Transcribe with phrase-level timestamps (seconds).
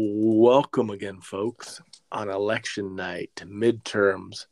[0.00, 4.46] Welcome again, folks, on election night, midterms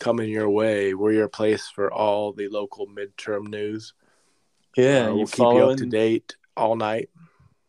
[0.00, 0.92] coming your way.
[0.92, 3.94] We're your place for all the local midterm news.
[4.76, 7.10] Yeah, Uh, you we'll keep you up to date all night.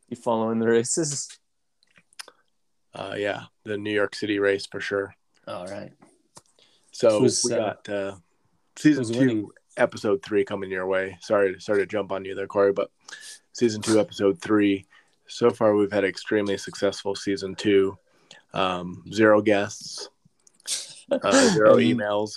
[0.08, 1.30] You following the races?
[2.96, 5.14] Uh, yeah, the New York City race for sure.
[5.48, 5.92] All right.
[6.92, 8.16] So Who's, we uh, got uh,
[8.76, 9.48] season two, winning?
[9.78, 11.20] episode three coming your way.
[11.22, 12.90] Sorry, to sorry to jump on you there, Corey, but
[13.54, 14.88] season two, episode three.
[15.30, 17.98] So far, we've had extremely successful season two.
[18.54, 20.10] Um, zero guests,
[21.12, 22.34] uh, zero emails.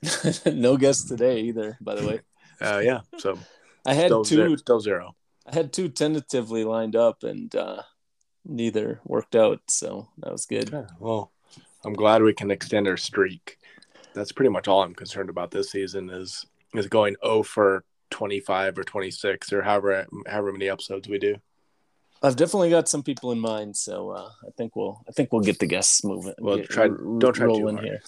[0.54, 1.76] no guests today either.
[1.80, 2.20] By the way,
[2.60, 3.38] Uh, yeah, so
[3.86, 4.56] I had still, two.
[4.56, 5.14] still zero.
[5.46, 7.82] I had two tentatively lined up, and uh,
[8.44, 9.60] neither worked out.
[9.68, 10.70] So that was good.
[10.72, 11.30] Yeah, well,
[11.84, 13.58] I'm glad we can extend our streak.
[14.12, 18.78] That's pretty much all I'm concerned about this season is is going 0 for 25
[18.78, 21.36] or 26 or however however many episodes we do.
[22.22, 25.42] I've definitely got some people in mind, so uh, I think we'll I think we'll
[25.42, 26.34] get the guests moving.
[26.38, 27.84] Well, get- try- don't try too hard.
[27.84, 28.02] here.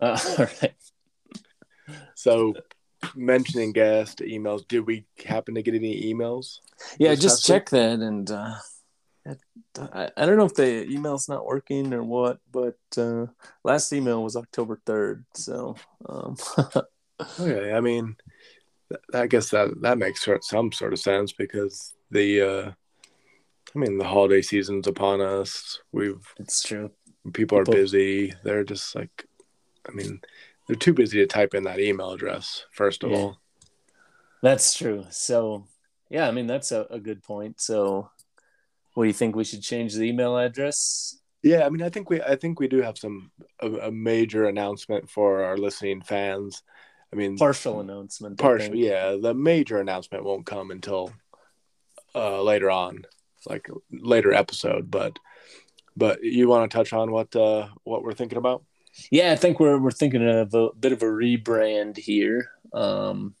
[0.00, 0.74] Uh, all right.
[2.14, 2.54] So,
[3.14, 6.60] mentioning guest emails, did we happen to get any emails?
[6.98, 7.54] Yeah, just week?
[7.54, 8.54] check that, and uh,
[9.92, 13.26] I, I don't know if the email's not working or what, but uh,
[13.64, 15.76] last email was October third, so
[16.08, 16.36] um,
[17.40, 18.16] Okay, I mean,
[19.14, 22.72] I guess that that makes some sort of sense because the, uh,
[23.74, 25.80] I mean, the holiday season's upon us.
[25.92, 26.90] We've it's true.
[27.32, 28.34] people are People- busy.
[28.44, 29.26] They're just like,
[29.88, 30.20] I mean,
[30.66, 32.66] they're too busy to type in that email address.
[32.72, 33.16] First of Yeah.
[33.18, 33.38] all,
[34.42, 35.06] That's true.
[35.10, 35.64] So
[36.10, 37.60] yeah, I mean that's a, a good point.
[37.60, 38.10] So,
[38.94, 41.18] what do you think we should change the email address?
[41.42, 41.64] yeah.
[41.66, 45.08] I mean, I think we, I think we do have some a, a major announcement
[45.10, 46.62] for our listening fans.
[47.12, 48.38] I mean, Partial announcement.
[48.38, 48.74] Partial.
[48.76, 51.12] Yeah, the major announcement won't come until
[52.14, 53.04] uh, later on,
[53.46, 54.90] like later episode.
[54.90, 55.18] But,
[55.96, 58.64] but you want to touch on what uh, what we're thinking about?
[59.10, 62.50] Yeah, I think we're we're thinking of a bit of a rebrand here.
[62.72, 63.34] Um,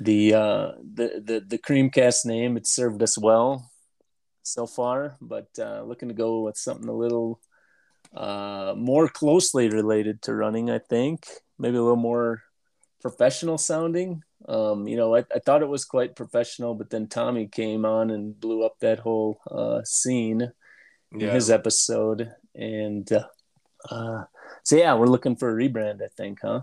[0.00, 3.70] the uh, the the the Creamcast name it served us well
[4.42, 7.40] so far, but uh, looking to go with something a little
[8.14, 10.70] uh, more closely related to running.
[10.70, 11.26] I think
[11.58, 12.42] maybe a little more
[13.00, 14.22] professional sounding.
[14.46, 18.10] Um, you know, I, I thought it was quite professional, but then Tommy came on
[18.10, 20.52] and blew up that whole uh, scene
[21.12, 23.24] in his episode and uh,
[23.90, 24.24] uh
[24.62, 26.60] so yeah we're looking for a rebrand i think huh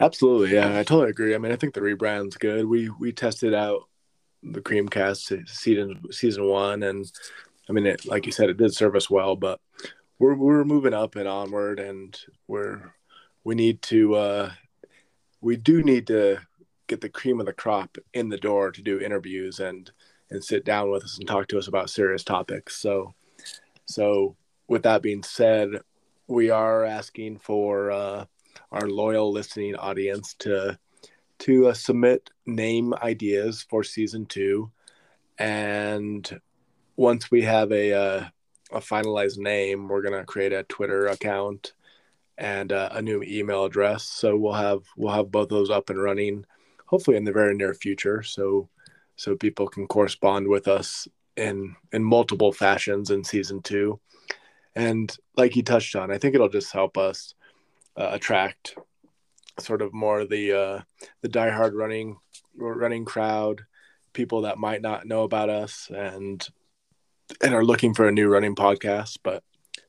[0.00, 1.34] Absolutely, yeah, I totally agree.
[1.34, 2.66] I mean, I think the rebrand's good.
[2.66, 3.82] We we tested out
[4.42, 7.10] the Creamcast season season one, and
[7.68, 9.36] I mean, it, like you said, it did serve us well.
[9.36, 9.60] But
[10.18, 12.94] we're we're moving up and onward, and we're
[13.44, 14.50] we need to uh,
[15.40, 16.38] we do need to
[16.86, 19.90] get the cream of the crop in the door to do interviews and
[20.30, 22.76] and sit down with us and talk to us about serious topics.
[22.76, 23.14] So
[23.84, 24.36] so
[24.68, 25.68] with that being said,
[26.26, 27.90] we are asking for.
[27.90, 28.24] Uh,
[28.72, 30.78] our loyal listening audience to
[31.38, 34.70] to uh, submit name ideas for season two,
[35.38, 36.40] and
[36.96, 38.24] once we have a uh,
[38.72, 41.74] a finalized name, we're gonna create a Twitter account
[42.38, 44.04] and uh, a new email address.
[44.04, 46.46] So we'll have we'll have both those up and running,
[46.86, 48.22] hopefully in the very near future.
[48.22, 48.68] So
[49.16, 54.00] so people can correspond with us in in multiple fashions in season two,
[54.74, 57.34] and like you touched on, I think it'll just help us
[57.96, 58.76] uh, attract
[59.58, 60.80] sort of more the uh,
[61.22, 62.16] the diehard running
[62.56, 63.62] running crowd,
[64.12, 66.46] people that might not know about us and
[67.42, 69.42] and are looking for a new running podcast, but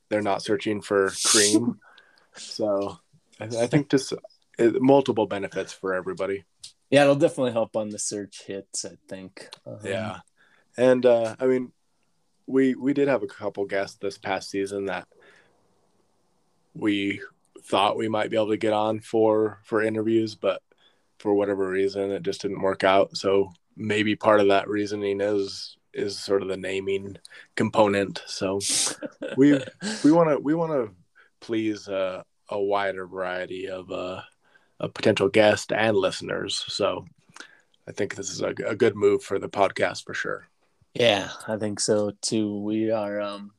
[0.09, 1.79] they're not searching for cream.
[2.35, 2.97] so
[3.39, 6.43] I, I think just uh, multiple benefits for everybody.
[6.89, 10.19] Yeah it'll definitely help on the search hits i think um, Yeah,
[10.77, 11.71] and uh, I mean,
[12.45, 15.07] we we did have a couple guests this past season that
[16.73, 17.21] we
[17.63, 20.61] thought we might be able to get on for for interviews, but
[21.17, 23.17] for whatever reason, it just didn't work out.
[23.17, 27.17] So maybe part of that reasoning is is sort of the naming
[27.55, 28.21] component.
[28.27, 28.59] So
[29.35, 29.59] we
[30.03, 30.93] we want to we want to
[31.39, 34.21] please uh, a wider variety of uh,
[34.79, 36.63] of potential guests and listeners.
[36.67, 37.05] So
[37.87, 40.47] I think this is a, a good move for the podcast for sure.
[40.93, 43.51] yeah i think so too we are um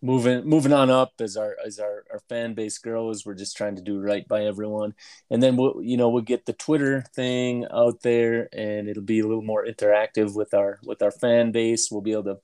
[0.00, 3.76] moving moving on up as our as our, our fan base grows we're just trying
[3.76, 4.94] to do right by everyone
[5.30, 9.20] and then we'll you know we'll get the twitter thing out there and it'll be
[9.20, 12.38] a little more interactive with our with our fan base we'll be able to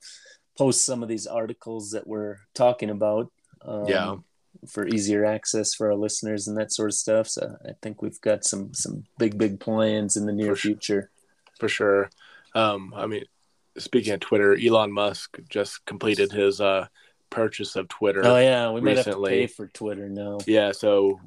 [0.59, 3.31] post some of these articles that we're talking about
[3.63, 4.17] um, Yeah.
[4.69, 8.21] For easier access for our listeners and that sort of stuff so i think we've
[8.21, 10.71] got some some big big plans in the near For sure.
[10.73, 11.11] future
[11.61, 12.11] for sure.
[12.57, 13.25] Um, I mean,
[13.79, 16.87] speaking of Twitter, Elon Musk just completed his uh,
[17.31, 18.23] purchase of Twitter.
[18.25, 19.41] Oh yeah, we might recently.
[19.41, 20.39] have to pay for Twitter now.
[20.47, 21.21] Yeah, so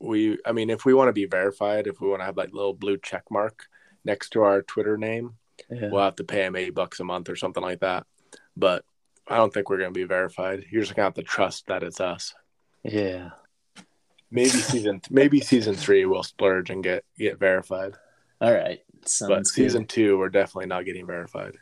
[0.00, 2.52] we, I mean, if we want to be verified, if we want to have like
[2.52, 3.66] little blue check mark
[4.04, 5.34] next to our Twitter name,
[5.70, 5.88] Yeah.
[5.90, 8.06] we'll have to pay him eight bucks a month or something like that.
[8.56, 8.84] But
[9.28, 10.66] I don't think we're going to be verified.
[10.70, 12.34] You're just going to have to trust that it's us.
[12.84, 13.30] Yeah.
[14.30, 17.94] Maybe season, maybe season three we'll splurge and get get verified.
[18.40, 18.80] All right.
[19.06, 19.46] Sounds But good.
[19.46, 21.56] season two, we're definitely not getting verified.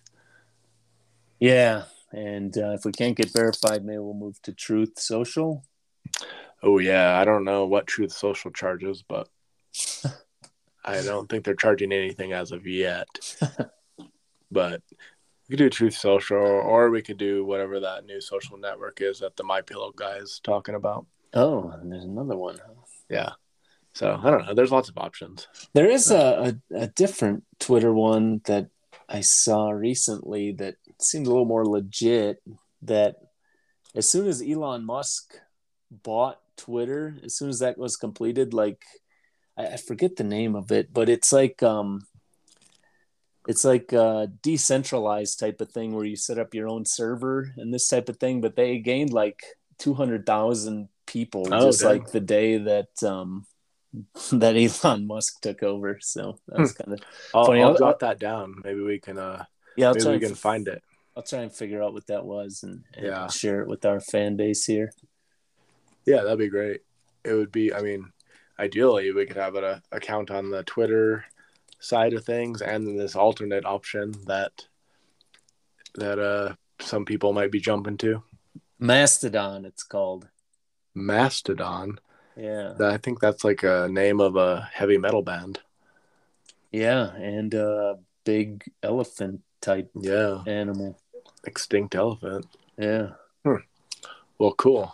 [1.39, 1.85] Yeah.
[2.13, 5.65] And uh, if we can't get verified, maybe we'll move to Truth Social.
[6.63, 9.29] Oh yeah, I don't know what Truth Social charges, but
[10.85, 13.09] I don't think they're charging anything as of yet.
[14.51, 14.83] but
[15.49, 19.19] we could do Truth Social, or we could do whatever that new social network is
[19.21, 21.07] that the My Pillow guy is talking about.
[21.35, 22.59] Oh, and there's another one.
[22.59, 22.73] huh?
[23.11, 23.31] Yeah.
[23.95, 24.55] So I don't know.
[24.55, 25.49] There's lots of options.
[25.75, 28.69] There is a, a, a different Twitter one that
[29.09, 32.43] I saw recently that seemed a little more legit.
[32.83, 33.17] That
[33.95, 35.35] as soon as Elon Musk
[35.91, 38.83] bought Twitter, as soon as that was completed, like
[39.59, 42.07] I, I forget the name of it, but it's like um,
[43.49, 47.73] it's like a decentralized type of thing where you set up your own server and
[47.75, 48.41] this type of thing.
[48.41, 49.43] But they gained like
[49.79, 51.89] two hundred thousand people Oh, just dang.
[51.91, 53.45] like the day that um
[54.33, 55.99] that Elon Musk took over.
[56.01, 57.01] So that was kind of
[57.35, 58.55] I'll, Funny, I'll I'll- jot that down.
[58.65, 59.19] Maybe we can.
[59.19, 59.45] uh
[59.77, 59.89] yeah.
[59.89, 60.83] I'll Maybe try we can find it.
[61.17, 63.27] I'll try and figure out what that was and, and Yeah.
[63.29, 64.93] share it with our fan base here.
[66.07, 66.81] Yeah, that'd be great.
[67.25, 67.73] It would be.
[67.73, 68.11] I mean,
[68.59, 71.25] ideally, we could have an uh, account on the Twitter
[71.83, 74.53] side of things, and then this alternate option that
[75.95, 78.23] that uh some people might be jumping to.
[78.79, 80.29] Mastodon, it's called.
[80.95, 81.99] Mastodon.
[82.37, 85.61] Yeah, I think that's like a name of a heavy metal band.
[86.71, 90.99] yeah, and uh, big elephant type Yeah, animal.
[91.45, 92.47] extinct elephant.
[92.79, 93.11] Yeah,
[94.39, 94.93] Well, cool.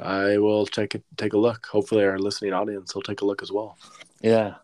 [0.00, 1.66] I will take it, take a look.
[1.66, 3.76] Hopefully, our listening audience will take a look as well.
[4.20, 4.56] yeah,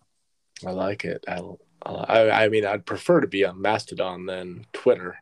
[0.67, 1.25] I like it.
[1.29, 1.41] I,
[1.85, 5.19] I, I mean, I'd prefer to be on Mastodon than Twitter.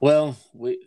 [0.00, 0.86] Well, we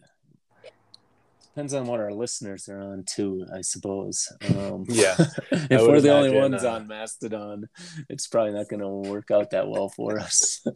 [1.59, 4.31] depends on what our listeners are on too, I suppose.
[4.55, 5.15] Um, Yeah,
[5.51, 7.67] if we're the only ones uh, on Mastodon,
[8.07, 10.65] it's probably not going to work out that well for us.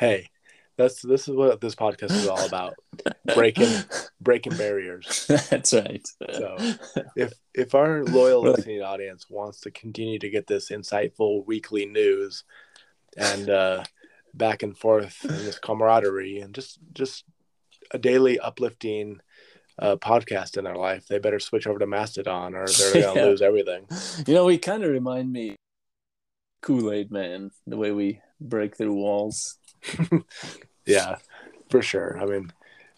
[0.00, 0.30] Hey,
[0.76, 2.74] that's this is what this podcast is all about:
[3.34, 3.84] breaking
[4.20, 5.26] breaking barriers.
[5.50, 6.06] That's right.
[6.32, 6.56] So,
[7.16, 12.44] if if our loyal listening audience wants to continue to get this insightful weekly news
[13.16, 13.84] and uh,
[14.34, 17.24] back and forth and this camaraderie and just just
[17.92, 19.20] a daily uplifting
[19.78, 23.24] uh, podcast in their life, they better switch over to Mastodon or they're gonna Yeah.
[23.26, 23.86] lose everything.
[24.26, 25.54] You know, we kind of remind me
[26.62, 29.58] Kool Aid Man, the way we break through walls.
[30.86, 31.16] Yeah,
[31.68, 32.16] for sure.
[32.20, 32.52] I mean,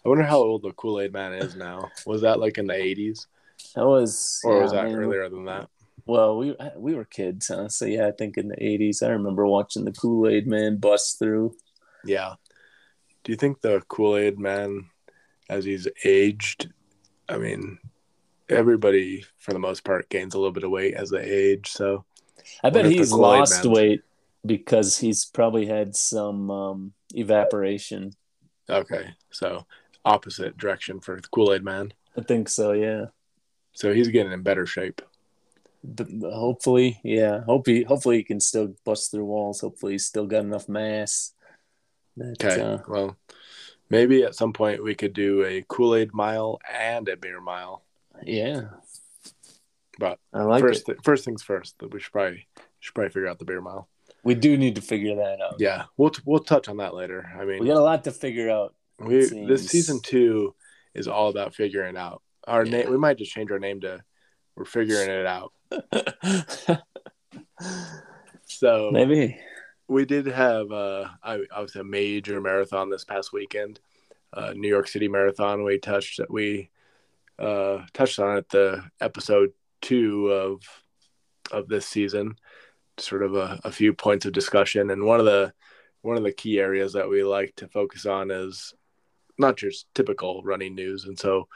[0.05, 1.89] I wonder how old the Kool Aid Man is now.
[2.05, 3.27] Was that like in the eighties,
[3.75, 5.69] That was, or yeah, was that man, earlier than that?
[6.05, 7.67] Well, we we were kids, huh?
[7.69, 11.19] So yeah, I think in the '80s, I remember watching the Kool Aid Man bust
[11.19, 11.55] through.
[12.05, 12.35] Yeah.
[13.23, 14.85] Do you think the Kool Aid Man,
[15.49, 16.71] as he's aged,
[17.27, 17.79] I mean,
[18.49, 21.69] everybody for the most part gains a little bit of weight as they age.
[21.69, 22.05] So
[22.63, 24.01] I bet Wonder if the he's lost weight
[24.45, 28.13] because he's probably had some um, evaporation.
[28.69, 29.65] okay, so
[30.05, 31.93] opposite direction for the Kool Aid Man.
[32.17, 32.71] I think so.
[32.71, 33.05] Yeah.
[33.73, 35.01] So he's getting in better shape.
[35.83, 37.41] But hopefully, yeah.
[37.45, 39.61] Hope he hopefully he can still bust through walls.
[39.61, 41.31] Hopefully he's still got enough mass.
[42.17, 42.61] That, Okay.
[42.61, 43.17] uh, well,
[43.89, 47.83] maybe at some point we could do a Kool Aid mile and a beer mile.
[48.23, 48.63] yeah.
[49.97, 51.75] But I like first, thi- first things first.
[51.81, 52.47] We should probably
[52.79, 53.87] should probably figure out the beer mile.
[54.23, 55.55] We do need to figure that out.
[55.59, 57.31] Yeah, we'll t- we'll touch on that later.
[57.39, 58.73] I mean, We got a lot to figure out.
[58.99, 60.53] We this season two
[60.93, 62.71] is all about figuring out our Yeah.
[62.83, 62.89] name.
[62.91, 64.03] We might just change our name to
[64.55, 65.53] "We're Figuring It Out."
[68.45, 69.39] So Maybe.
[69.87, 73.79] we did have uh, I, I was a major marathon this past weekend,
[74.33, 75.63] uh, New York City Marathon.
[75.63, 76.69] We touched we
[77.37, 80.61] uh, touched on it the episode two of
[81.51, 82.35] of this season.
[82.99, 85.53] Sort of a, a few points of discussion, and one of the
[86.01, 88.73] one of the key areas that we like to focus on is
[89.37, 91.47] not just typical running news, and so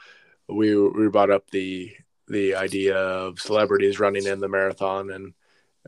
[0.48, 1.92] we we brought up the
[2.28, 5.34] the idea of celebrities running in the marathon and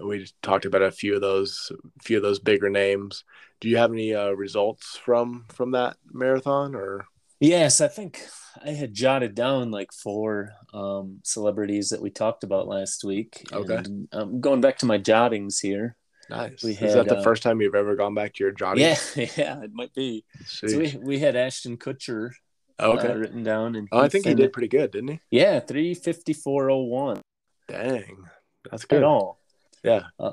[0.02, 1.72] we talked about a few of those
[2.02, 3.24] few of those bigger names.
[3.60, 7.06] Do you have any uh, results from from that marathon or
[7.40, 8.20] Yes, I think
[8.64, 13.46] I had jotted down like four um, celebrities that we talked about last week.
[13.52, 13.76] Okay.
[13.76, 15.96] And, um, going back to my jottings here,
[16.28, 16.64] Nice.
[16.64, 18.80] We Is had, that the uh, first time you've ever gone back to your Johnny?
[18.80, 18.96] Yeah,
[19.36, 20.24] yeah, it might be.
[20.44, 22.32] So we, we had Ashton Kutcher
[22.80, 23.08] okay.
[23.08, 25.20] uh, written down, and oh, I think he did pretty good, didn't he?
[25.30, 27.20] Yeah, three fifty four oh one
[27.68, 28.24] Dang,
[28.70, 28.98] that's good.
[28.98, 29.40] at all.
[29.84, 30.06] Yeah.
[30.18, 30.32] Uh,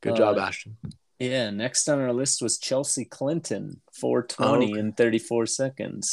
[0.00, 0.76] good job, uh, Ashton.
[1.20, 4.78] Yeah, next on our list was Chelsea Clinton, four twenty Oh, okay.
[4.80, 6.10] in thirty four seconds.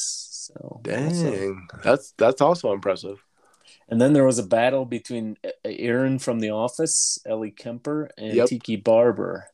[0.54, 3.24] So also- Dang, that's that's also impressive.
[3.90, 8.48] And then there was a battle between Erin from The Office, Ellie Kemper, and Yep.
[8.50, 9.48] Tiki Barber.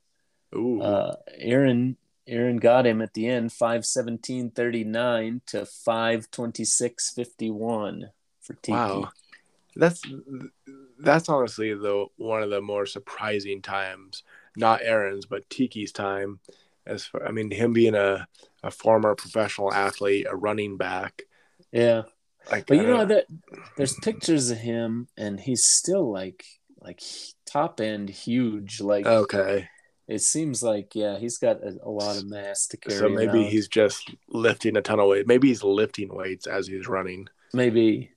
[0.55, 6.31] Ooh, Uh, Erin Erin got him at the end, five seventeen thirty nine to five
[6.31, 8.09] twenty six fifty one
[8.41, 8.71] for Tiki.
[8.71, 9.11] wow,
[9.75, 10.01] that's
[10.99, 14.23] that's honestly the one of the more surprising times.
[14.55, 16.39] Not Erin's, but Tiki's time.
[16.85, 18.27] As for, I mean, him being a
[18.61, 21.23] a former professional athlete, a running back.
[21.71, 22.03] Yeah,
[22.51, 23.25] Like, but you know that
[23.77, 26.45] there's pictures of him, and he's still like
[26.81, 27.01] like
[27.45, 28.81] top end huge.
[28.81, 29.69] Like okay,
[30.07, 32.97] it seems like yeah, he's got a, a lot of mass to carry.
[32.99, 33.45] so maybe around.
[33.45, 35.27] he's just lifting a ton of weight.
[35.27, 37.27] Maybe he's lifting weights as he's running.
[37.53, 38.11] maybe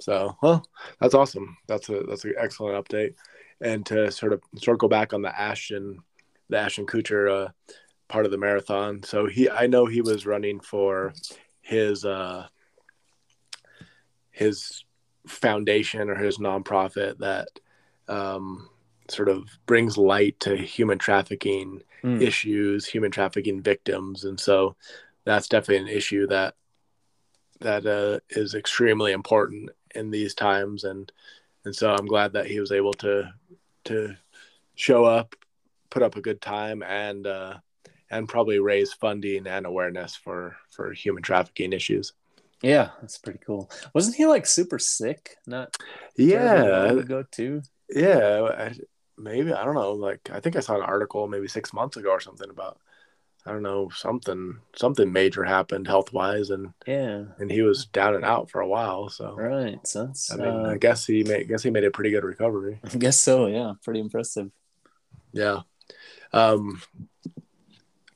[0.00, 0.64] So, well,
[1.00, 1.56] that's awesome.
[1.66, 3.14] That's a that's an excellent update.
[3.60, 6.02] And to sort of circle back on the Ashton,
[6.48, 7.48] the Ashton Kutcher uh,
[8.08, 9.02] part of the marathon.
[9.02, 11.12] So he, I know he was running for
[11.60, 12.46] his uh,
[14.30, 14.84] his
[15.26, 17.48] foundation or his nonprofit that
[18.08, 18.68] um,
[19.08, 22.22] sort of brings light to human trafficking Hmm.
[22.22, 24.74] issues, human trafficking victims, and so
[25.24, 26.54] that's definitely an issue that
[27.60, 31.12] that uh, is extremely important in these times, and
[31.64, 33.32] and so I'm glad that he was able to
[33.84, 34.16] to
[34.74, 35.34] show up,
[35.90, 37.58] put up a good time, and uh,
[38.10, 42.12] and probably raise funding and awareness for for human trafficking issues.
[42.62, 43.70] yeah, that's pretty cool.
[43.94, 45.36] Wasn't he like super sick?
[45.46, 45.74] Not
[46.16, 47.62] Yeah, ago too.
[47.88, 48.42] yeah.
[48.58, 48.74] I,
[49.16, 49.92] maybe I don't know.
[49.92, 52.78] Like I think I saw an article maybe six months ago or something about
[53.46, 58.14] I don't know something something major happened health wise, and Yeah, and he was down
[58.14, 59.08] and out for a while.
[59.08, 59.78] So right.
[59.86, 62.24] So that's I mean, uh, I guess he made guess he made a pretty good
[62.24, 62.80] recovery.
[62.84, 63.46] I guess so.
[63.46, 64.50] Yeah, pretty impressive.
[65.32, 65.60] Yeah.
[66.32, 66.80] Um,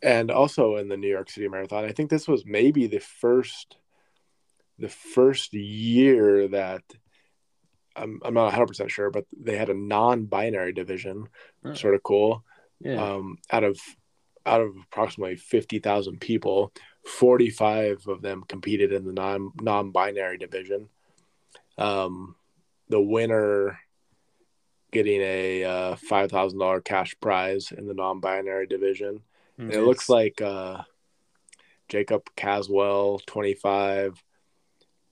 [0.02, 3.76] and also in the New York City Marathon, I think this was maybe the first,
[4.78, 6.82] the first year that
[7.96, 11.28] I'm, I'm not 100% sure, but they had a non-binary division,
[11.64, 11.72] Oh.
[11.74, 12.44] sort of cool.
[12.80, 13.80] Yeah, Um, out of,
[14.46, 16.72] out of approximately 50,000 people,
[17.06, 20.88] 45 of them competed in the non, non-binary division.
[21.78, 22.36] Um,
[22.88, 23.78] the winner
[24.92, 29.20] getting a uh, $5,000 cash prize in the non-binary division.
[29.58, 30.82] And it looks like uh,
[31.88, 34.22] Jacob Caswell, 25,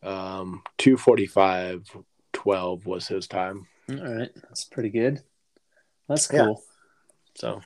[0.02, 1.84] um, 245,
[2.32, 3.66] 12 was his time.
[3.90, 4.30] all right.
[4.34, 5.20] That's pretty good.
[6.08, 6.44] That's Yeah.
[6.46, 6.62] cool.
[7.36, 7.60] So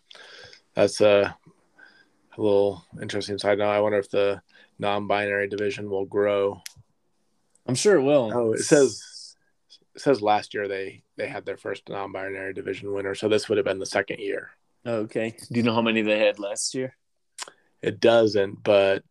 [0.74, 1.32] that's uh,
[2.38, 3.70] a little interesting side note.
[3.70, 4.40] I wonder if the
[4.78, 6.62] non-binary division will grow.
[7.66, 8.30] I'm sure it will.
[8.32, 9.34] Oh, it says
[9.94, 13.58] it says last year they they had their first non-binary division winner, so this would
[13.58, 14.50] have been the second year.
[14.86, 15.34] Okay.
[15.50, 16.96] Do you know how many they had last year?
[17.82, 19.02] It doesn't, but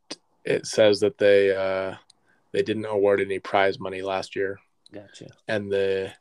[0.43, 1.95] it says that they uh,
[2.51, 4.59] they didn't award any prize money last year.
[4.93, 5.27] Gotcha.
[5.47, 6.13] and the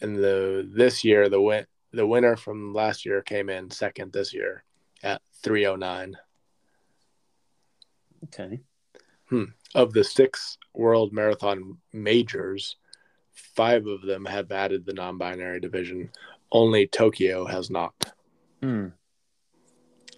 [0.00, 4.32] and the this year the win the winner from last year came in second this
[4.32, 4.62] year
[5.42, 6.16] 309
[8.24, 8.60] Okay.
[9.28, 9.44] Hmm.
[9.74, 12.76] of the six world marathon majors
[13.32, 16.10] five of them have added the non-binary division
[16.52, 17.94] only tokyo has not
[18.62, 18.88] Hmm.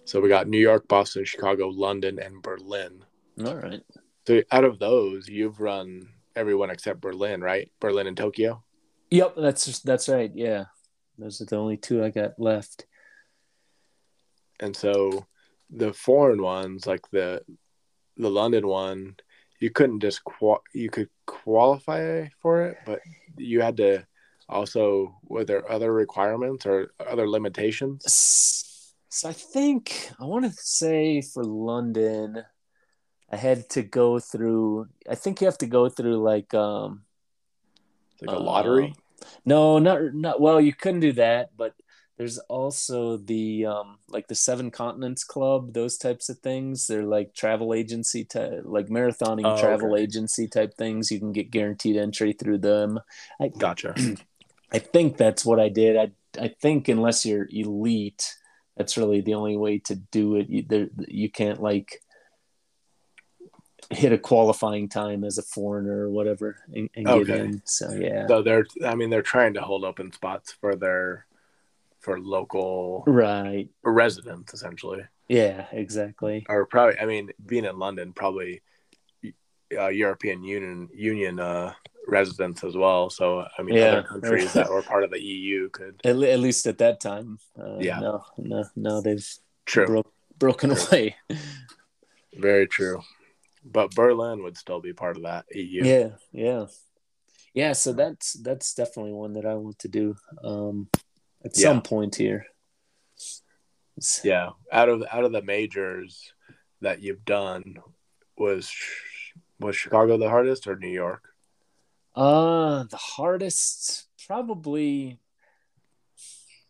[0.03, 3.03] so we got new york boston chicago london and berlin
[3.45, 3.81] All right.
[4.27, 8.63] so out of those you've run everyone except berlin right berlin and tokyo
[9.11, 10.31] Yep, that's that's right.
[10.33, 10.65] Yeah,
[11.19, 12.87] those are the only two I got left.
[14.63, 15.25] And so
[15.69, 17.41] the foreign ones like the
[18.17, 19.15] the london one
[19.59, 22.99] you couldn't just qual you could qualify for it but
[23.37, 24.05] you had to
[24.49, 28.03] also were there other requirements or other limitations
[29.09, 32.43] So I think I want to say for London,
[33.29, 34.87] I had to go through.
[35.07, 37.05] I think you have to go through like um
[38.21, 38.93] like a Uh, lottery
[39.45, 40.59] no, not not well.
[40.59, 41.73] You couldn't do that, but
[42.17, 46.87] there's also the um like the Seven Continents Club, those types of things.
[46.87, 50.03] They're like travel agency type, like marathoning Oh, travel okay.
[50.03, 51.11] agency type things.
[51.11, 52.99] You can get guaranteed entry through them.
[53.41, 53.95] I gotcha
[54.71, 55.97] I think that's what I did.
[55.97, 58.35] I I think unless you're elite,
[58.77, 60.49] that's really the only way to do it.
[60.49, 62.01] You, there, you can't like
[63.91, 67.61] hit a qualifying time as a foreigner or whatever and, and get in.
[67.65, 71.27] So yeah, so they're i mean they're trying to hold open spots for their
[72.03, 75.01] for local right residents, essentially.
[75.29, 76.45] Yeah, exactly.
[76.49, 78.61] Or probably, I mean, being in London, probably
[79.75, 81.73] uh, European Union Union uh,
[82.07, 83.09] residents as well.
[83.09, 83.85] So I mean, Yeah.
[83.85, 86.01] other countries that were part of the EU could.
[86.03, 87.39] At, at least at that time.
[87.57, 87.99] Uh, Yeah.
[87.99, 89.01] No, no, no.
[89.01, 89.25] They've
[89.65, 91.15] True, broke broken away.
[92.37, 93.01] very true.
[93.65, 95.85] But Berlin would still be part of that EU.
[95.85, 96.65] Yeah, yeah,
[97.53, 97.71] yeah.
[97.71, 100.89] So that's that's definitely one that I want to do um,
[101.43, 101.67] at Yeah.
[101.67, 102.45] some point here.
[104.23, 104.51] Yeah.
[104.71, 106.33] Out of out of the majors
[106.81, 107.77] that you've done,
[108.37, 108.71] was
[109.59, 111.29] was Chicago the hardest or New York?
[112.15, 115.19] Uh, the hardest probably.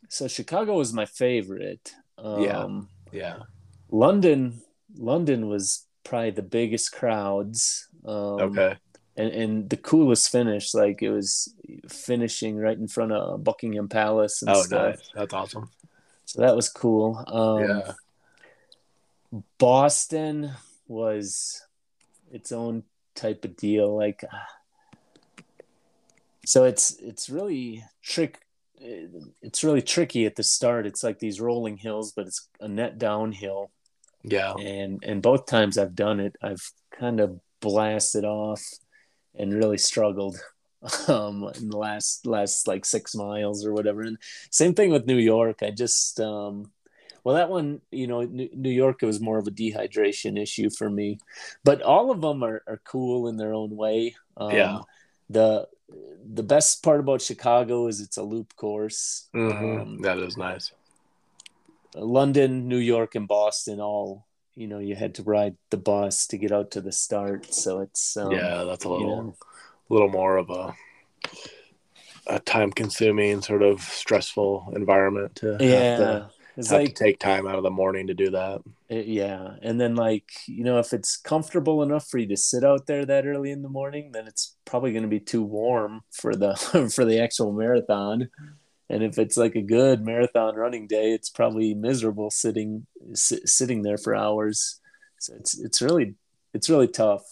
[0.09, 1.93] So Chicago was my favorite.
[2.17, 2.81] Um, Yeah.
[3.11, 3.43] Yeah.
[3.89, 4.61] London,
[4.95, 7.87] London was probably the biggest crowds.
[8.05, 8.77] Um, Okay.
[9.17, 11.53] And and the coolest finish like it was
[11.87, 15.09] finishing right in front of buckingham palace and Oh, stuff nice.
[15.15, 15.69] That's awesome.
[16.25, 17.91] so that was cool um yeah.
[19.57, 20.51] boston
[20.87, 21.61] was
[22.31, 22.83] its own
[23.15, 24.23] type of deal like
[26.45, 28.39] so it's it's really trick
[29.41, 32.97] it's really tricky at the start it's like these rolling hills but it's a net
[32.97, 33.71] downhill
[34.23, 34.53] Yeah.
[34.55, 38.61] and and both times I've done it, I've kind of blasted off
[39.35, 40.37] and really struggled
[41.07, 44.01] um in the last last like six miles or whatever.
[44.01, 44.17] And
[44.51, 45.63] same thing with New York.
[45.63, 46.71] I just um
[47.23, 50.89] well that one you know New York it was more of a dehydration issue for
[50.89, 51.19] me,
[51.63, 54.15] but all of them are, are cool in their own way.
[54.37, 54.79] Um, Yeah.
[55.29, 55.67] The
[56.33, 59.29] the best part about Chicago is it's a loop course.
[59.33, 59.81] Mhm.
[59.81, 60.71] Um, that is nice.
[61.95, 64.25] London, New York, and Boston all
[64.55, 67.79] you know you had to ride the bus to get out to the start, so
[67.79, 69.35] it's um, yeah, that's a you little know,
[69.89, 70.75] little more of a
[72.27, 76.27] a time consuming sort of stressful environment to have to, yeah.
[76.55, 78.61] It's have like to take time out of the morning to do that.
[78.89, 82.63] it- yeah, and then like you know if it's comfortable enough for you to sit
[82.63, 86.01] out there that early in the morning, then it's probably going to be too warm
[86.11, 86.55] for the
[86.95, 88.29] for the actual marathon.
[88.89, 93.81] And if it's like a good marathon running day, it's probably miserable sitting si- sitting
[93.81, 94.79] there for hours.
[95.19, 96.15] So it's it's really
[96.53, 97.23] it's really tough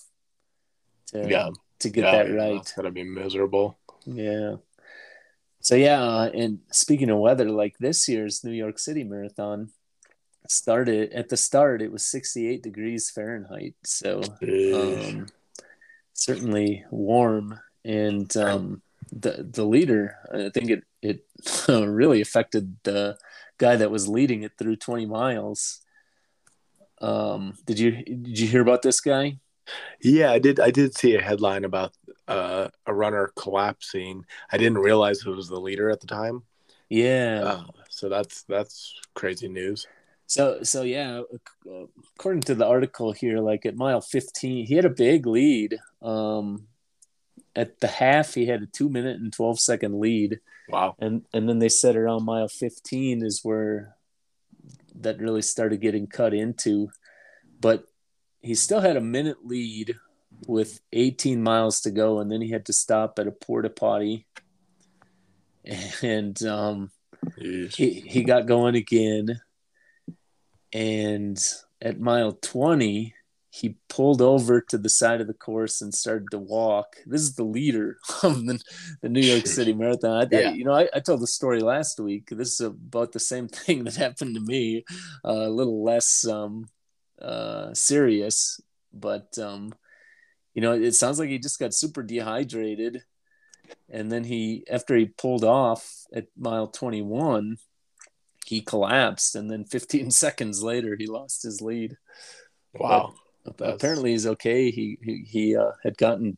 [1.07, 1.49] to Yeah.
[1.79, 2.55] to get yeah, that yeah, right.
[2.61, 3.77] It's gonna be miserable.
[4.05, 4.55] Yeah.
[5.59, 9.69] So yeah, uh, and speaking of weather, like this year's New York City Marathon
[10.47, 11.81] started at the start.
[11.83, 15.27] It was 68 degrees Fahrenheit, so um,
[16.13, 17.59] certainly warm.
[17.85, 21.25] And um, the the leader, I think it it
[21.67, 23.17] really affected the
[23.57, 25.81] guy that was leading it through 20 miles.
[26.99, 29.39] Um, did you did you hear about this guy?
[30.01, 30.59] Yeah, I did.
[30.59, 31.93] I did see a headline about
[32.27, 34.25] uh, a runner collapsing.
[34.51, 36.43] I didn't realize it was the leader at the time.
[36.89, 37.41] Yeah.
[37.43, 39.87] Uh, so that's that's crazy news.
[40.27, 41.21] So so yeah,
[42.15, 45.79] according to the article here, like at mile 15, he had a big lead.
[46.01, 46.67] Um,
[47.55, 50.95] at the half, he had a two minute and 12 second lead, Wow.
[50.99, 53.95] and and then they said around mile 15 is where
[54.95, 56.89] that really started getting cut into,
[57.59, 57.85] but
[58.41, 59.95] he still had a minute lead
[60.47, 64.25] with 18 miles to go, and then he had to stop at a porta potty,
[66.01, 66.91] and um
[67.39, 67.75] Jeez.
[67.75, 69.41] he, he got going again
[70.73, 71.39] and
[71.81, 73.13] at mile 20
[73.53, 76.95] he pulled over to the side of the course and started to walk.
[77.05, 78.59] This is the leader of the,
[79.01, 80.23] the new york city marathon.
[80.23, 80.53] I, Yeah.
[80.53, 82.29] you know I, I told the story last week.
[82.29, 84.85] This is about the same thing that happened to me
[85.25, 86.69] uh, a little less um,
[87.21, 88.59] uh, serious
[88.93, 89.73] but um,
[90.53, 93.03] you know it sounds like he just got super dehydrated.
[93.89, 97.57] And then he after he pulled off at mile 21
[98.45, 99.35] he collapsed.
[99.35, 101.97] And then 15 seconds later he lost his lead.
[102.73, 103.13] Wow.
[103.45, 104.71] That's- apparently he's okay.
[104.71, 106.37] He he, he uh, had gotten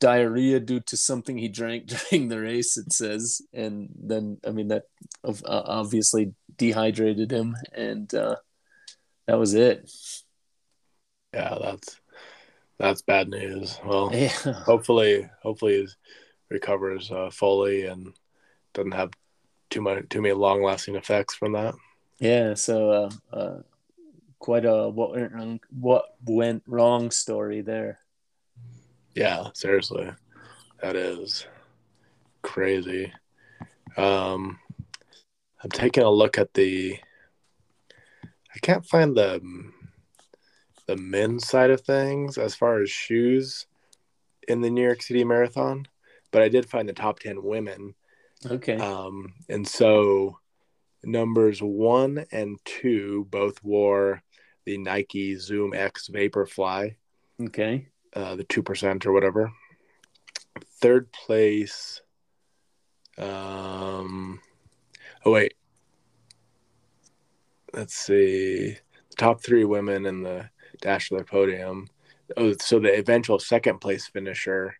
[0.00, 3.40] diarrhea due to something he drank during the race it says.
[3.52, 4.84] And then i mean that
[5.24, 8.36] uh, obviously dehydrated him and uh,
[9.26, 9.90] that was it.
[11.34, 12.00] Yeah, that's
[12.78, 13.78] that's bad news.
[13.84, 14.28] Well, yeah.
[14.28, 15.86] hopefully, hopefully he
[16.48, 18.14] recovers uh, fully and
[18.72, 19.10] doesn't have
[19.70, 21.74] too much too many long lasting effects from that.
[22.18, 23.58] Yeah, so uh, uh,
[24.38, 27.98] quite a what went wrong, what went wrong story there.
[29.14, 30.10] Yeah, seriously,
[30.80, 31.46] that is
[32.42, 33.12] crazy.
[33.96, 34.58] Um,
[35.62, 36.98] I'm taking a look at the.
[38.54, 39.40] I can't find the
[40.86, 43.66] the men's side of things as far as shoes
[44.48, 45.86] in the New York City Marathon,
[46.30, 47.94] but I did find the top ten women.
[48.46, 48.76] Okay.
[48.76, 50.38] Um, and so
[51.04, 54.22] numbers one and two both wore
[54.68, 56.94] the Nike Zoom X Vaporfly,
[57.42, 57.88] Okay.
[58.14, 59.50] uh, the two percent or whatever.
[60.82, 62.02] Third place.
[63.16, 64.40] Um.
[65.24, 65.54] Oh wait.
[67.72, 68.76] Let's see.
[69.10, 70.50] The top three women in the
[70.82, 71.88] dash of the podium.
[72.36, 74.74] Oh, so the eventual second place finisher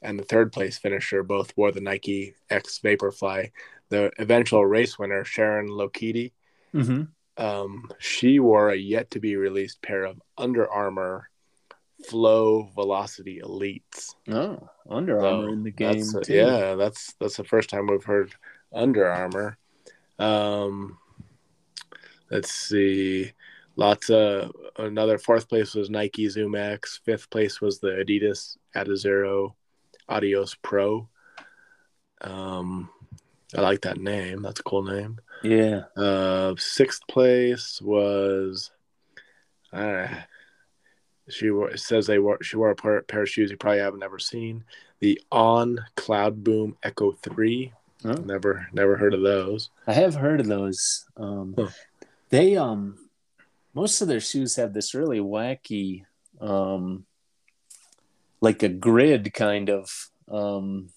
[0.00, 3.50] and the third place finisher both wore the Nike X Vaporfly.
[3.90, 6.32] The eventual race winner, Sharon Lokedi,
[6.74, 7.02] Mm-hmm.
[7.38, 11.30] Um, she wore a yet to be released pair of Under Armour
[12.08, 14.14] Flow Velocity Elites.
[14.30, 16.00] Oh, Under So, Armour in the game.
[16.12, 16.34] That's, too.
[16.34, 18.34] yeah, that's that's the first time we've heard
[18.72, 19.56] Under Armour.
[20.18, 20.98] Um,
[22.30, 23.32] let's see,
[23.76, 27.00] lots of another fourth place was Nike Zoom X.
[27.04, 29.54] Fifth place was the Adidas Adizero
[30.08, 31.08] Adios Pro.
[32.20, 32.90] Um,
[33.56, 34.42] I like that name.
[34.42, 35.20] That's a cool name.
[35.42, 35.84] Yeah.
[35.96, 38.70] Uh, sixth place was,
[39.72, 40.08] uh,
[41.28, 43.80] she wore, it says they wore she wore a pair, pair of shoes you probably
[43.80, 44.64] haven't ever seen.
[45.00, 47.72] The On Cloud Boom Echo Three.
[48.04, 48.12] Oh.
[48.12, 49.70] Never never heard of those.
[49.86, 51.06] I have heard of those.
[51.16, 51.68] Um, Huh.
[52.30, 52.98] They um,
[53.74, 56.04] most of their shoes have this really wacky,
[56.40, 57.06] um,
[58.40, 60.10] like a grid kind of.
[60.30, 60.90] Um,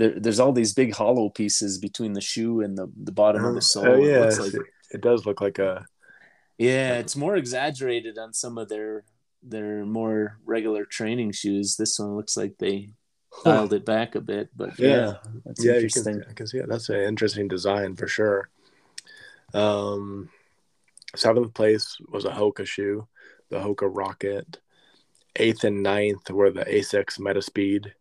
[0.00, 3.54] there, there's all these big hollow pieces between the shoe and the, the bottom of
[3.54, 3.86] the sole.
[3.86, 5.86] Oh yeah, it, like- it does look like a
[6.58, 9.04] yeah, it's more exaggerated on some of their
[9.42, 11.76] their more regular training shoes.
[11.76, 12.90] This one looks like they
[13.44, 15.12] dialed it back a bit, but yeah, Yeah.
[15.44, 15.72] that's yeah.
[15.72, 16.20] You interesting.
[16.20, 16.68] can I can see it.
[16.68, 18.50] That's an interesting design for sure.
[19.54, 20.28] Um,
[21.16, 23.06] seventh place was a Hoka shoe,
[23.50, 24.58] the Hoka Rocket.
[25.36, 27.92] Eighth and ninth were the Asics Metaspeed,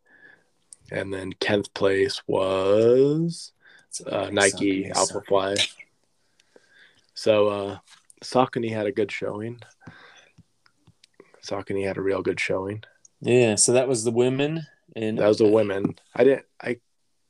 [0.92, 3.52] and then tenth place was
[4.06, 5.56] uh, Nike Saucony, Alpha Fly.
[7.14, 7.78] So uh,
[8.24, 9.60] Saucony had a good showing.
[11.44, 12.84] Saucony had a real good showing.
[13.22, 14.62] Yeah, so that was the women,
[14.96, 15.96] and That was the women.
[16.16, 16.46] I didn't.
[16.62, 16.78] I.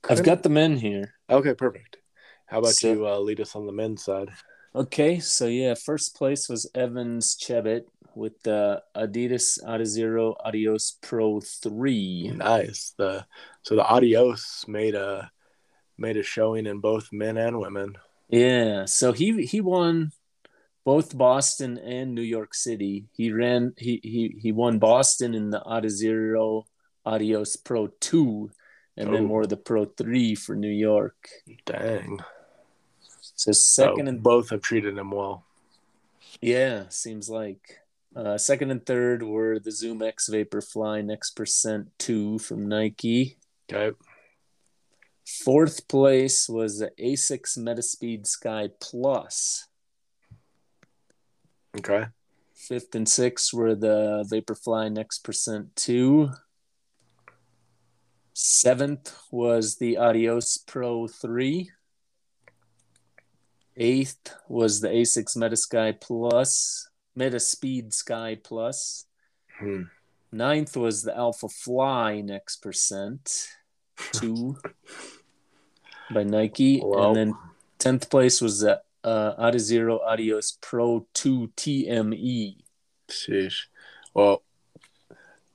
[0.10, 1.14] I've got the men here.
[1.30, 1.98] Okay, perfect.
[2.46, 4.30] How about So- you uh, lead us on the men's side?
[4.76, 7.86] Okay, so yeah, first place was Evans Chebet
[8.20, 12.34] with the Adidas Adizero Adios Pro 3.
[12.36, 12.94] Nice.
[12.98, 13.26] The
[13.64, 15.32] so the Adios made a
[15.98, 17.98] made a showing in both men and women.
[18.28, 20.12] Yeah, so he he won
[20.84, 23.08] both Boston and New York City.
[23.16, 26.66] He ran he he he won Boston in the Adizero
[27.06, 28.52] Adios Pro 2
[28.98, 29.28] and then Oh.
[29.28, 31.30] wore the Pro 3 for New York.
[31.66, 32.20] Dang.
[33.36, 35.46] So second So and both have treated him well.
[36.42, 37.79] Yeah, seems like.
[38.16, 43.38] Uh, second and third were the Zoom X Vaporfly Next Percent 2 from Nike.
[43.72, 43.96] Okay.
[45.44, 49.68] Fourth place was the Asics Metaspeed Sky Plus.
[51.78, 52.06] Okay.
[52.56, 56.32] Fifth and sixth were the Vaporfly Next Percent 2.
[58.34, 61.70] Seventh was the Adios Pro 3.
[63.78, 66.89] Eighth was the Asics Metasky Plus,
[67.20, 69.06] Metaspeed Sky Plus.
[69.60, 69.84] Hmm.
[70.32, 73.48] Ninth was the Alpha Fly Next Percent
[74.14, 74.56] 2
[76.14, 76.82] by Nike.
[76.82, 77.34] And then
[77.80, 82.58] 10th place was the uh, Adizero Adios Pro 2 TME.
[83.10, 83.66] Sheesh.
[84.14, 84.44] Well,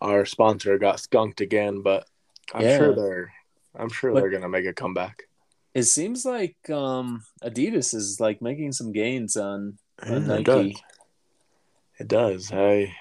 [0.01, 2.07] our sponsor got skunked again, but
[2.53, 2.79] I'm Yeah.
[2.79, 3.33] sure they're
[3.77, 5.25] I'm sure But- they're gonna make a comeback.
[5.75, 10.77] It seems like um, Adidas is like making some gains on, on Yeah, Nike.
[11.99, 12.51] It does.
[12.53, 12.95] I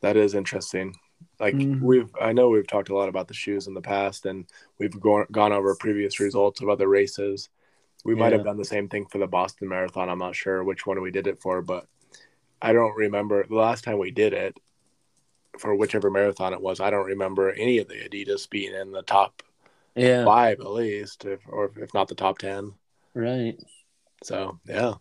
[0.00, 0.96] that is interesting.
[1.40, 1.80] Like Mhm.
[1.80, 4.46] we've I know we've talked a lot about the shoes in the past and
[4.78, 7.48] we've gone gone over previous results of other races.
[8.04, 10.10] We might have done the same thing for the Boston Marathon.
[10.10, 11.86] I'm not sure which one we did it for, but
[12.60, 14.58] I don't remember the last time we did it
[15.58, 16.80] for whichever marathon it was.
[16.80, 19.42] I don't remember any of the Adidas being in the top
[19.94, 22.74] Yeah, five at least, if, or if not the top ten.
[23.14, 23.56] right.
[24.22, 24.94] So yeah,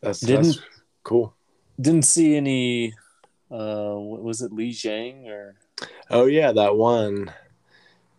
[0.00, 0.60] that's, Didn't- that's
[1.04, 1.34] cool.
[1.80, 2.94] Didn't see any.
[3.50, 5.56] Uh, what was it Li Jiang or
[6.10, 7.32] Oh yeah, that one,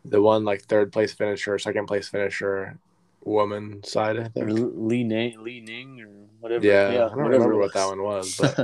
[0.06, 2.80] the one like third place finisher, second place finisher,
[3.24, 4.18] woman side.
[4.18, 4.50] I or.
[4.50, 6.08] Li Ning, Li Ning or
[6.40, 6.66] whatever?
[6.66, 8.58] Yeah, yeah I don't remember what that one was, but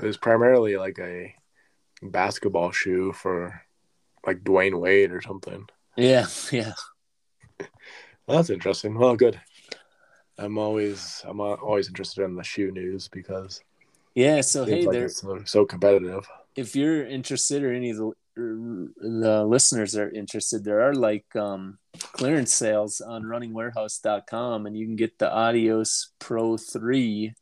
[0.00, 1.34] it was primarily like a
[2.02, 3.60] basketball shoe for
[4.26, 5.66] like Dwyane Wade or something.
[5.96, 6.72] yeah, yeah.
[8.26, 8.96] well, That's interesting.
[8.96, 9.40] Well, good.
[10.38, 13.60] I'm always I'm always interested in the shoe news because
[14.18, 16.26] Yeah, so seems hey like there it's so, so competitive.
[16.56, 21.78] if you're interested or any of the the listeners are interested, there are like um,
[22.12, 27.32] clearance sales on runningwarehouse.com, and you can get the Adios Pro 3,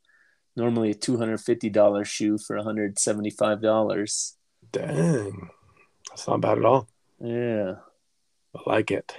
[0.54, 4.32] normally a $250 shoe for $175.
[4.72, 5.50] Dang.
[6.10, 6.88] That's not bad at all.
[7.20, 7.76] Yeah.
[8.54, 9.14] I like it.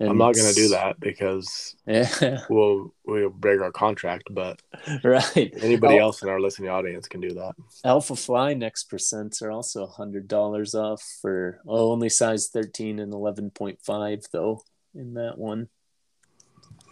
[0.00, 4.62] And I'm not going to do that because Yeah, we'll we'll break our contract, but
[5.02, 5.52] right.
[5.60, 7.54] anybody Al- else in our listening audience can do that.
[7.84, 13.12] Alpha Fly next percents are also hundred dollars off for oh, only size thirteen and
[13.12, 14.62] eleven point five though
[14.94, 15.68] in that one.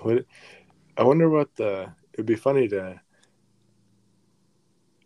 [0.00, 0.24] What
[0.96, 3.00] I wonder what the it'd be funny to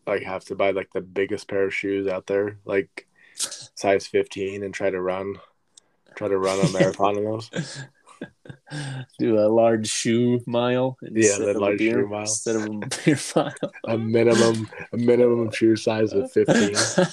[0.06, 4.62] like have to buy like the biggest pair of shoes out there, like size 15
[4.62, 5.36] and try to run
[6.20, 7.50] try to run a marathon in those.
[9.18, 12.20] Do a large shoe mile instead the of a large beer, shoe mile.
[12.20, 12.68] instead of a
[13.06, 13.54] beer mile.
[13.88, 16.74] A minimum a minimum shoe size of 15.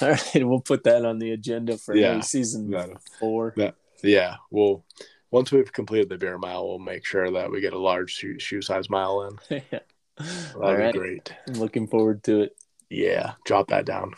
[0.00, 2.20] All right, we'll put that on the agenda for Yeah.
[2.20, 2.94] season No.
[3.18, 3.54] four.
[4.02, 4.86] Yeah, we'll
[5.30, 8.38] once we've completed the beer mile, we'll make sure that we get a large shoe,
[8.38, 9.60] shoe size mile in.
[9.70, 9.80] yeah.
[10.16, 11.34] That'd All be right, great.
[11.48, 12.56] I'm looking forward to it.
[12.88, 14.14] Yeah, jot that down.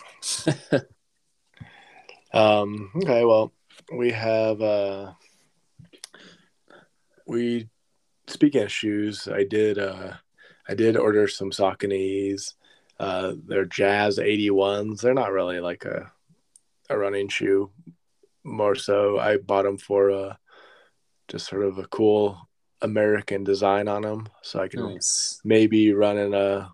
[2.33, 3.53] Um, okay, well,
[3.97, 5.13] we have uh
[7.27, 7.69] we
[8.27, 10.15] speaking of shoes, I did uh
[10.69, 12.55] I did order some Sauconys.
[12.99, 15.01] Uh they're Jazz 81s.
[15.01, 16.11] They're not really like a
[16.89, 17.71] a running shoe.
[18.45, 20.37] More so I bought them for uh
[21.29, 22.49] just sort of a cool
[22.83, 25.41] American design on them so I can Nice.
[25.45, 26.73] maybe in a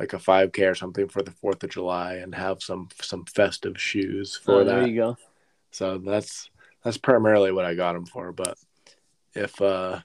[0.00, 3.78] like a 5k or something for the 4th of July and have some some festive
[3.80, 5.16] shoes for Oh, there you go.
[5.70, 6.50] So that's
[6.82, 8.56] that's primarily what I got them for, but
[9.34, 10.00] if uh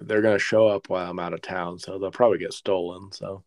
[0.00, 3.12] they're going to show up while I'm out of town, so they'll probably get stolen,
[3.12, 3.44] so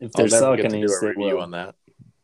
[0.00, 1.42] If they're never get to do Sauconys, they review will.
[1.42, 1.74] on that.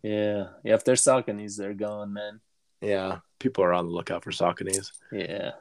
[0.02, 0.74] Yeah, yeah.
[0.74, 2.40] If they're Sauconys, they're gone, man.
[2.80, 4.90] Yeah, people are on the lookout for Sauconys.
[5.12, 5.52] Yeah.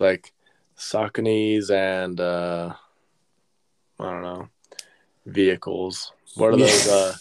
[0.00, 0.32] Like
[0.76, 2.74] Sauconys and uh
[4.00, 4.48] I don't know,
[5.26, 6.12] vehicles.
[6.36, 7.14] What are those uh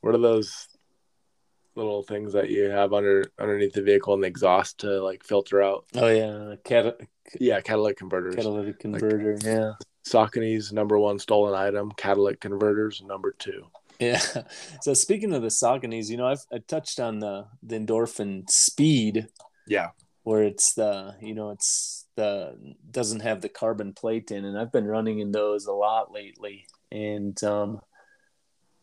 [0.00, 0.66] what are those
[1.76, 5.62] little things that you have under underneath the vehicle and the exhaust to like filter
[5.62, 5.84] out?
[5.94, 7.00] Oh yeah, Cat-
[7.38, 8.34] Yeah, catalytic converters.
[8.34, 9.38] catalytic converter.
[9.44, 9.72] yeah,
[10.06, 13.66] Saucony's number one stolen item, catalytic converters number two.
[13.98, 14.20] yeah.
[14.82, 19.28] So speaking of the Sauconys, you know, I've I touched on the the endorphin speed,
[19.68, 19.90] Yeah.
[20.24, 22.56] where it's the you know it's the
[22.90, 26.66] doesn't have the carbon plate in, and I've been running in those a lot lately,
[26.90, 27.80] and um,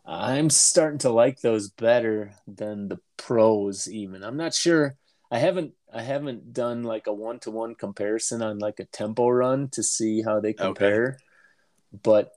[0.06, 3.90] I'm starting to like those better than the pros.
[3.90, 4.96] Even I'm not sure.
[5.30, 9.30] I haven't I haven't done like a one to one comparison on like a tempo
[9.30, 11.18] run to see how they compare,
[12.04, 12.32] but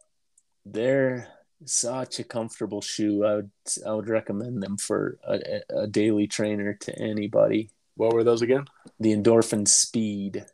[0.66, 1.28] they're
[1.64, 3.24] such a comfortable shoe.
[3.24, 3.50] I would
[3.86, 7.70] I would recommend them for a, a daily trainer to anybody.
[7.96, 8.64] What were those again?
[8.98, 10.44] The endorphin speed.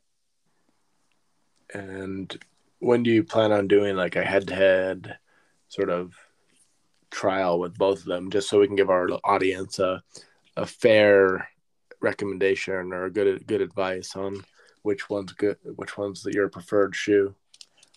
[1.73, 2.37] And
[2.79, 5.19] when do you plan on doing like a head to head
[5.69, 6.15] sort of
[7.11, 10.03] trial with both of them, just so we can give our audience a
[10.57, 11.49] a fair
[12.01, 14.43] recommendation or good good advice on
[14.83, 17.35] which one's good, which one's your preferred shoe?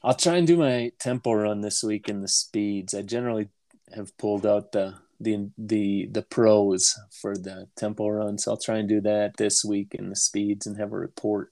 [0.03, 2.93] I'll try and do my tempo run this week in the speeds.
[2.93, 3.49] I generally
[3.93, 8.77] have pulled out the the the the pros for the tempo run, so I'll try
[8.77, 11.51] and do that this week in the speeds and have a report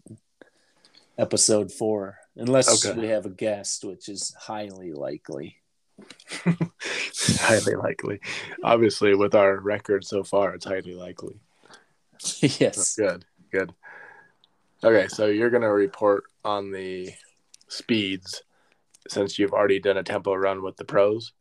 [1.17, 2.99] episode four, unless Okay.
[2.99, 5.57] we have a guest, which is highly likely.
[7.39, 8.19] highly likely.
[8.63, 11.39] Obviously, with our record so far, it's highly likely.
[12.39, 12.95] yes.
[12.95, 13.73] Good, good.
[14.83, 17.13] Okay, so you're gonna report on the
[17.67, 18.43] speeds
[19.07, 21.33] since you've already done a tempo run with the pros.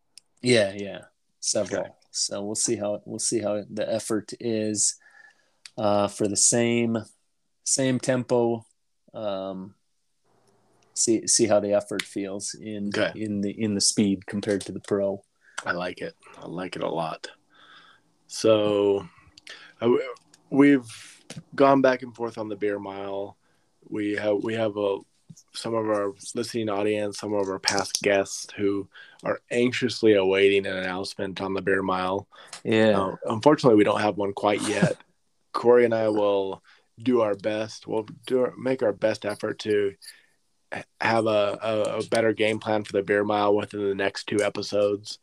[0.42, 1.02] Yeah, yeah,
[1.40, 1.82] several.
[1.82, 1.90] Okay.
[2.10, 4.96] So we'll see how we'll see how the effort is
[5.76, 6.98] uh, for the same
[7.64, 8.64] same tempo.
[9.12, 9.74] Um,
[10.96, 13.12] see see how the effort feels in Okay.
[13.20, 15.22] in the in the speed compared to the pro.
[15.64, 16.14] I like it.
[16.42, 17.28] I like it a lot.
[18.26, 19.06] So,
[19.80, 19.98] I,
[20.50, 20.90] we've
[21.54, 23.36] gone back and forth on the beer mile.
[23.88, 24.98] We have we have a
[25.52, 28.88] some of our listening audience, some of our past guests who
[29.22, 32.26] are anxiously awaiting an announcement on the beer mile.
[32.64, 34.96] Yeah, Uh, unfortunately, we don't have one quite yet.
[35.52, 36.62] Corey and I will
[37.02, 37.86] do our best.
[37.86, 39.94] We'll do our, make our best effort to
[41.00, 44.40] have a, a, a better game plan for the beer mile within the next two
[44.42, 45.18] episodes.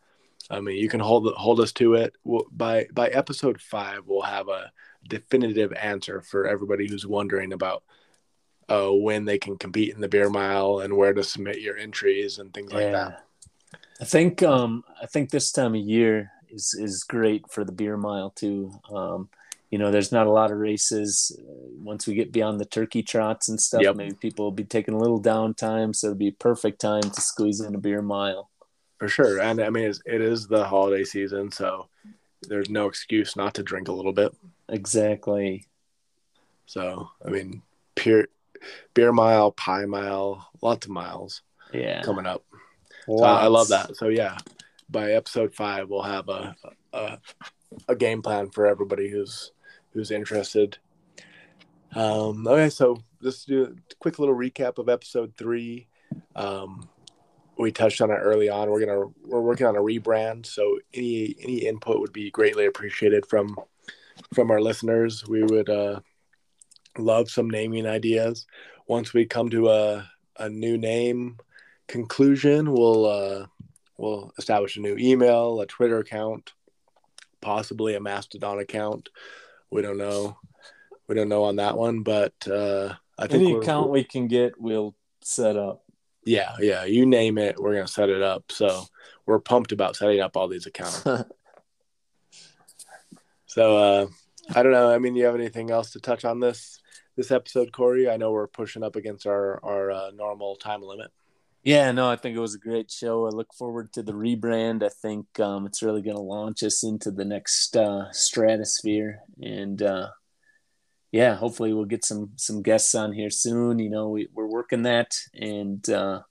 [0.49, 2.15] I mean, you can hold hold us to it.
[2.23, 4.71] We'll, by by episode five, we'll have a
[5.07, 7.83] definitive answer for everybody who's wondering about
[8.69, 12.39] uh, when they can compete in the beer mile and where to submit your entries
[12.39, 13.25] and things like that.
[14.01, 17.97] I think um I think this time of year is is great for the beer
[17.97, 18.71] mile too.
[18.91, 19.29] Um,
[19.73, 21.35] you know, there's not a lot of races.
[21.39, 23.95] Uh, once we get beyond the turkey trots and stuff, Yep.
[23.95, 27.21] maybe people will be taking a little downtime, so it'll be a perfect time to
[27.21, 28.51] squeeze in a beer mile.
[28.99, 29.41] For sure.
[29.41, 31.89] And I mean, it's, it is the holiday season, so
[32.43, 34.31] there's no excuse not to drink a little bit.
[34.69, 35.65] Exactly.
[36.67, 37.63] So, I mean,
[37.95, 38.27] pure
[38.93, 41.41] beer mile, pie mile, lots of miles
[41.73, 42.03] Yeah.
[42.03, 42.43] coming up.
[43.07, 43.95] So I I love that.
[43.95, 44.37] So yeah,
[44.87, 46.55] by episode five, we'll have a,
[46.93, 47.17] a
[47.89, 49.51] a game plan for everybody who's
[49.93, 50.77] who's interested.
[51.95, 55.87] Um, okay, so let's do a quick little recap of episode three.
[56.35, 56.89] Um,
[57.57, 58.69] we touched on it early on.
[58.69, 63.25] We're gonna we're working on a rebrand, so any any input would be greatly appreciated
[63.27, 63.55] from
[64.33, 65.27] from our listeners.
[65.27, 65.99] We would uh,
[66.97, 68.47] love some naming ideas.
[68.87, 71.37] Once we come to a a new name
[71.87, 73.45] conclusion, we'll uh,
[73.97, 76.53] we'll establish a new email, a Twitter account,
[77.41, 79.09] possibly a Mastodon account.
[79.73, 80.37] We don't know.
[81.07, 84.59] We don't know on that one, but uh, I think Any account we can get,
[84.59, 85.83] we'll set up.
[86.25, 86.85] yeah, yeah.
[86.85, 88.51] You name it, we're gonna set it up.
[88.51, 88.83] So
[89.25, 91.03] we're pumped about setting up all these accounts.
[93.47, 94.07] so uh,
[94.53, 94.93] I don't know.
[94.93, 96.79] I mean, do you have anything else to touch on this
[97.17, 98.09] this episode, Corey?
[98.09, 101.11] I know we're pushing up against our our uh, normal time limit.
[101.63, 103.25] Yeah, no, I think it was a great show.
[103.25, 104.83] I look forward to the rebrand.
[104.83, 109.81] I think um, it's really going to launch us into the next uh, stratosphere, and
[109.81, 110.09] uh,
[111.13, 113.79] yeah, hopefully we'll get some some guests on here soon.
[113.79, 116.23] You know, we, we're working that, and uh,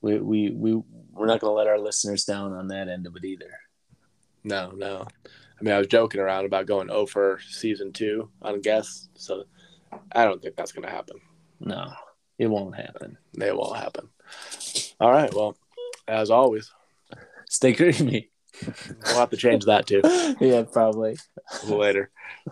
[0.00, 0.74] we we we
[1.10, 3.50] we're not going to let our listeners down on that end of it either.
[4.44, 5.08] No, no.
[5.58, 9.44] I mean, I was joking around about going over season two on guests, so
[10.12, 11.16] I don't think that's going to happen.
[11.58, 11.90] No,
[12.38, 13.18] it won't happen.
[13.40, 14.08] It won't happen.
[15.00, 15.32] All right.
[15.32, 15.56] Well,
[16.08, 16.70] as always,
[17.48, 18.30] Stay creamy.
[19.06, 20.00] we'll have to change that too
[20.40, 21.16] yeah, probably.
[21.64, 22.10] later.